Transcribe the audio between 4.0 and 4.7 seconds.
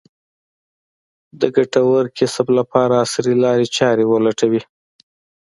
ولټوي.